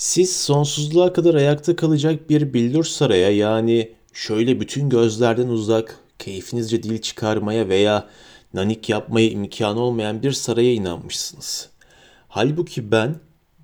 Siz 0.00 0.36
sonsuzluğa 0.36 1.12
kadar 1.12 1.34
ayakta 1.34 1.76
kalacak 1.76 2.30
bir 2.30 2.54
billur 2.54 2.84
saraya 2.84 3.30
yani 3.30 3.92
şöyle 4.12 4.60
bütün 4.60 4.88
gözlerden 4.88 5.48
uzak, 5.48 5.98
keyfinizce 6.18 6.82
dil 6.82 6.98
çıkarmaya 6.98 7.68
veya 7.68 8.08
nanik 8.54 8.88
yapmaya 8.88 9.30
imkanı 9.30 9.80
olmayan 9.80 10.22
bir 10.22 10.32
saraya 10.32 10.72
inanmışsınız. 10.72 11.68
Halbuki 12.28 12.90
ben 12.90 13.16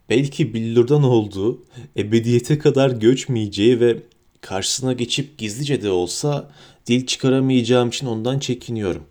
belki 0.09 0.55
billurdan 0.55 1.03
olduğu, 1.03 1.65
ebediyete 1.97 2.59
kadar 2.59 2.91
göçmeyeceği 2.91 3.81
ve 3.81 4.03
karşısına 4.41 4.93
geçip 4.93 5.39
gizlice 5.39 5.83
de 5.83 5.91
olsa 5.91 6.51
dil 6.87 7.07
çıkaramayacağım 7.07 7.89
için 7.89 8.07
ondan 8.07 8.39
çekiniyorum. 8.39 9.05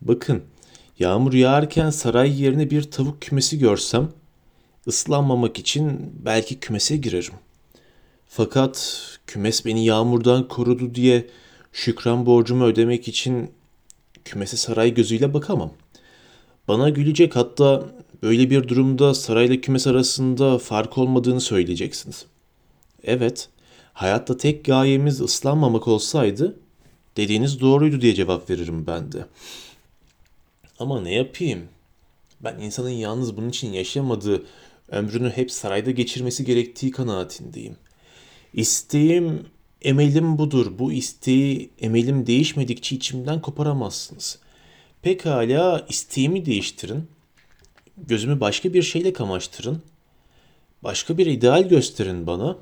Bakın, 0.00 0.42
yağmur 0.98 1.32
yağarken 1.32 1.90
saray 1.90 2.42
yerine 2.42 2.70
bir 2.70 2.82
tavuk 2.82 3.22
kümesi 3.22 3.58
görsem 3.58 4.08
Islanmamak 4.86 5.58
için 5.58 6.12
belki 6.24 6.60
kümese 6.60 6.96
girerim. 6.96 7.34
Fakat 8.28 9.00
kümes 9.26 9.64
beni 9.66 9.84
yağmurdan 9.84 10.48
korudu 10.48 10.94
diye 10.94 11.26
şükran 11.72 12.26
borcumu 12.26 12.64
ödemek 12.64 13.08
için 13.08 13.50
kümese 14.24 14.56
saray 14.56 14.94
gözüyle 14.94 15.34
bakamam. 15.34 15.72
Bana 16.68 16.88
gülecek 16.88 17.36
hatta 17.36 17.88
böyle 18.22 18.50
bir 18.50 18.68
durumda 18.68 19.14
sarayla 19.14 19.60
kümes 19.60 19.86
arasında 19.86 20.58
fark 20.58 20.98
olmadığını 20.98 21.40
söyleyeceksiniz. 21.40 22.26
Evet, 23.04 23.48
hayatta 23.92 24.36
tek 24.36 24.64
gayemiz 24.64 25.20
ıslanmamak 25.20 25.88
olsaydı 25.88 26.56
dediğiniz 27.16 27.60
doğruydu 27.60 28.00
diye 28.00 28.14
cevap 28.14 28.50
veririm 28.50 28.86
ben 28.86 29.12
de. 29.12 29.26
Ama 30.78 31.00
ne 31.00 31.14
yapayım? 31.14 31.68
Ben 32.40 32.58
insanın 32.58 32.90
yalnız 32.90 33.36
bunun 33.36 33.48
için 33.48 33.72
yaşamadığı 33.72 34.42
ömrünü 34.88 35.30
hep 35.30 35.50
sarayda 35.50 35.90
geçirmesi 35.90 36.44
gerektiği 36.44 36.90
kanaatindeyim. 36.90 37.76
İsteğim, 38.54 39.46
emelim 39.82 40.38
budur. 40.38 40.78
Bu 40.78 40.92
isteği, 40.92 41.70
emelim 41.80 42.26
değişmedikçe 42.26 42.96
içimden 42.96 43.40
koparamazsınız. 43.40 44.38
Pekala 45.02 45.86
isteğimi 45.88 46.46
değiştirin. 46.46 47.08
Gözümü 47.96 48.40
başka 48.40 48.74
bir 48.74 48.82
şeyle 48.82 49.12
kamaştırın. 49.12 49.82
Başka 50.82 51.18
bir 51.18 51.26
ideal 51.26 51.68
gösterin 51.68 52.26
bana. 52.26 52.56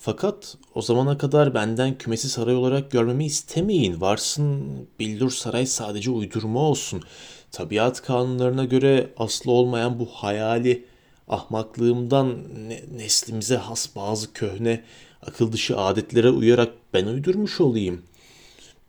Fakat 0.00 0.56
o 0.74 0.82
zamana 0.82 1.18
kadar 1.18 1.54
benden 1.54 1.98
kümesi 1.98 2.28
saray 2.28 2.54
olarak 2.54 2.90
görmemi 2.90 3.26
istemeyin. 3.26 4.00
Varsın 4.00 4.66
bildur 4.98 5.30
saray 5.30 5.66
sadece 5.66 6.10
uydurma 6.10 6.60
olsun. 6.60 7.02
Tabiat 7.50 8.02
kanunlarına 8.02 8.64
göre 8.64 9.10
aslı 9.16 9.50
olmayan 9.50 9.98
bu 9.98 10.06
hayali 10.06 10.84
ahmaklığımdan 11.28 12.38
neslimize 12.96 13.56
has 13.56 13.96
bazı 13.96 14.32
köhne 14.32 14.84
akıl 15.22 15.52
dışı 15.52 15.78
adetlere 15.78 16.30
uyarak 16.30 16.72
ben 16.94 17.06
uydurmuş 17.06 17.60
olayım. 17.60 18.02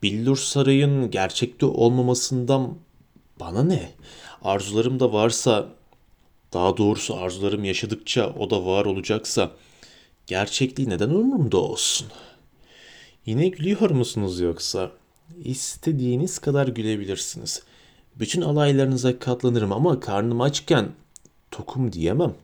Billur 0.03 0.37
Saray'ın 0.37 1.11
gerçekte 1.11 1.65
olmamasından 1.65 2.77
bana 3.39 3.63
ne? 3.63 3.91
Arzularım 4.41 4.99
da 4.99 5.13
varsa, 5.13 5.67
daha 6.53 6.77
doğrusu 6.77 7.15
arzularım 7.15 7.63
yaşadıkça 7.63 8.33
o 8.39 8.49
da 8.49 8.65
var 8.65 8.85
olacaksa, 8.85 9.51
gerçekliği 10.27 10.89
neden 10.89 11.09
umurumda 11.09 11.57
olsun? 11.57 12.07
Yine 13.25 13.47
gülüyor 13.47 13.89
musunuz 13.89 14.39
yoksa? 14.39 14.91
İstediğiniz 15.43 16.39
kadar 16.39 16.67
gülebilirsiniz. 16.67 17.63
Bütün 18.15 18.41
alaylarınıza 18.41 19.19
katlanırım 19.19 19.71
ama 19.71 19.99
karnım 19.99 20.41
açken 20.41 20.89
tokum 21.57 21.93
diyemem. 21.93 22.35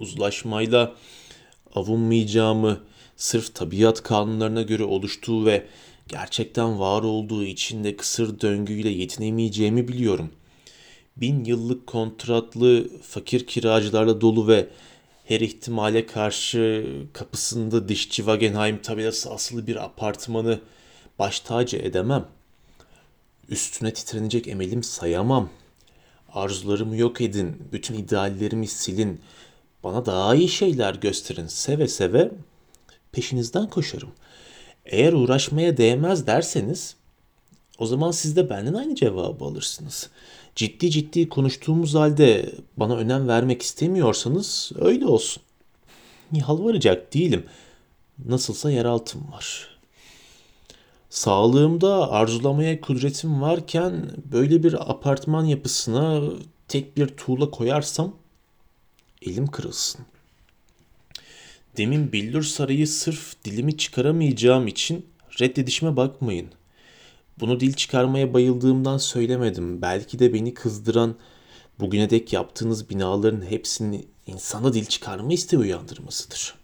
Uzlaşmayla 0.00 0.94
avunmayacağımı 1.74 2.80
sırf 3.16 3.54
tabiat 3.54 4.02
kanunlarına 4.02 4.62
göre 4.62 4.84
oluştuğu 4.84 5.46
ve 5.46 5.66
gerçekten 6.08 6.80
var 6.80 7.02
olduğu 7.02 7.44
içinde 7.44 7.96
kısır 7.96 8.40
döngüyle 8.40 8.88
yetinemeyeceğimi 8.88 9.88
biliyorum. 9.88 10.30
Bin 11.16 11.44
yıllık 11.44 11.86
kontratlı 11.86 12.88
fakir 13.02 13.46
kiracılarla 13.46 14.20
dolu 14.20 14.48
ve 14.48 14.68
her 15.24 15.40
ihtimale 15.40 16.06
karşı 16.06 16.86
kapısında 17.12 17.88
dişçi 17.88 18.16
Wagenheim 18.16 18.82
tabelası 18.82 19.30
asılı 19.30 19.66
bir 19.66 19.84
apartmanı 19.84 20.60
baş 21.18 21.40
tacı 21.40 21.76
edemem. 21.76 22.28
Üstüne 23.48 23.92
titrenecek 23.92 24.48
emelim 24.48 24.82
sayamam.'' 24.82 25.63
Arzularımı 26.34 26.96
yok 26.96 27.20
edin, 27.20 27.56
bütün 27.72 27.94
ideallerimi 27.94 28.66
silin. 28.66 29.20
Bana 29.84 30.06
daha 30.06 30.34
iyi 30.34 30.48
şeyler 30.48 30.94
gösterin. 30.94 31.46
Seve 31.46 31.88
seve 31.88 32.30
peşinizden 33.12 33.70
koşarım. 33.70 34.12
Eğer 34.86 35.12
uğraşmaya 35.12 35.76
değmez 35.76 36.26
derseniz 36.26 36.96
o 37.78 37.86
zaman 37.86 38.10
siz 38.10 38.36
de 38.36 38.50
benden 38.50 38.74
aynı 38.74 38.94
cevabı 38.94 39.44
alırsınız. 39.44 40.10
Ciddi 40.54 40.90
ciddi 40.90 41.28
konuştuğumuz 41.28 41.94
halde 41.94 42.54
bana 42.76 42.96
önem 42.96 43.28
vermek 43.28 43.62
istemiyorsanız 43.62 44.72
öyle 44.80 45.06
olsun. 45.06 45.42
Yalvaracak 46.32 47.14
değilim. 47.14 47.44
Nasılsa 48.24 48.70
yeraltım 48.70 49.32
var. 49.32 49.73
Sağlığımda 51.14 52.10
arzulamaya 52.10 52.80
kudretim 52.80 53.42
varken 53.42 54.10
böyle 54.32 54.62
bir 54.62 54.90
apartman 54.90 55.44
yapısına 55.44 56.22
tek 56.68 56.96
bir 56.96 57.06
tuğla 57.06 57.50
koyarsam 57.50 58.16
elim 59.22 59.46
kırılsın. 59.46 60.00
Demin 61.76 62.12
Billur 62.12 62.42
Sarayı 62.42 62.88
sırf 62.88 63.44
dilimi 63.44 63.76
çıkaramayacağım 63.76 64.66
için 64.66 65.06
reddedişime 65.40 65.96
bakmayın. 65.96 66.48
Bunu 67.40 67.60
dil 67.60 67.72
çıkarmaya 67.72 68.34
bayıldığımdan 68.34 68.98
söylemedim. 68.98 69.82
Belki 69.82 70.18
de 70.18 70.34
beni 70.34 70.54
kızdıran 70.54 71.14
bugüne 71.80 72.10
dek 72.10 72.32
yaptığınız 72.32 72.90
binaların 72.90 73.50
hepsinin 73.50 74.08
insana 74.26 74.74
dil 74.74 74.84
çıkarma 74.84 75.32
isteği 75.32 75.58
uyandırmasıdır. 75.58 76.54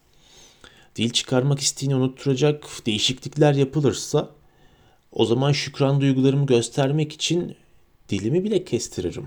Dil 0.96 1.10
çıkarmak 1.10 1.60
isteğini 1.60 1.96
unutturacak 1.96 2.64
değişiklikler 2.86 3.54
yapılırsa 3.54 4.39
o 5.12 5.24
zaman 5.24 5.52
şükran 5.52 6.00
duygularımı 6.00 6.46
göstermek 6.46 7.12
için 7.12 7.56
dilimi 8.08 8.44
bile 8.44 8.64
kestiririm. 8.64 9.26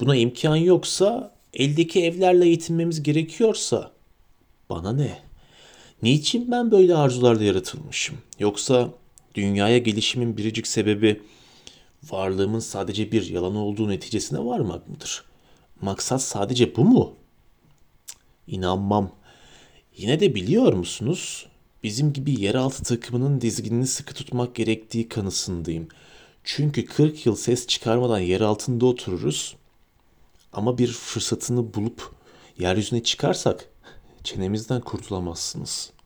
Buna 0.00 0.16
imkan 0.16 0.56
yoksa, 0.56 1.34
eldeki 1.54 2.04
evlerle 2.04 2.48
yetinmemiz 2.48 3.02
gerekiyorsa 3.02 3.92
bana 4.70 4.92
ne? 4.92 5.18
Niçin 6.02 6.50
ben 6.50 6.70
böyle 6.70 6.96
arzularla 6.96 7.44
yaratılmışım? 7.44 8.18
Yoksa 8.38 8.90
dünyaya 9.34 9.78
gelişimin 9.78 10.36
biricik 10.36 10.66
sebebi 10.66 11.22
varlığımın 12.10 12.58
sadece 12.58 13.12
bir 13.12 13.30
yalan 13.30 13.56
olduğu 13.56 13.88
neticesine 13.88 14.38
varmak 14.38 14.88
mıdır? 14.88 15.24
Maksat 15.80 16.22
sadece 16.22 16.76
bu 16.76 16.84
mu? 16.84 17.14
İnanmam. 18.46 19.12
Yine 19.96 20.20
de 20.20 20.34
biliyor 20.34 20.72
musunuz? 20.72 21.46
Bizim 21.82 22.12
gibi 22.12 22.40
yeraltı 22.40 22.82
takımının 22.82 23.40
dizginini 23.40 23.86
sıkı 23.86 24.14
tutmak 24.14 24.54
gerektiği 24.54 25.08
kanısındayım. 25.08 25.88
Çünkü 26.44 26.84
40 26.84 27.26
yıl 27.26 27.36
ses 27.36 27.66
çıkarmadan 27.66 28.18
yer 28.18 28.40
altında 28.40 28.86
otururuz. 28.86 29.56
Ama 30.52 30.78
bir 30.78 30.92
fırsatını 30.92 31.74
bulup 31.74 32.12
yeryüzüne 32.58 33.02
çıkarsak 33.02 33.68
çenemizden 34.24 34.80
kurtulamazsınız.'' 34.80 35.99